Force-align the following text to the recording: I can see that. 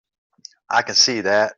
I 0.69 0.81
can 0.81 0.95
see 0.95 1.21
that. 1.21 1.49